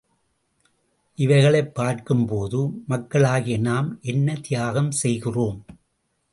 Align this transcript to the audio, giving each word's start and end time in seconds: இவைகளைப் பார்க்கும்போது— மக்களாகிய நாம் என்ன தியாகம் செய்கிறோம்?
இவைகளைப் 1.15 1.75
பார்க்கும்போது— 1.75 2.83
மக்களாகிய 2.87 3.57
நாம் 3.57 3.99
என்ன 4.01 4.35
தியாகம் 4.41 4.91
செய்கிறோம்? 4.91 5.65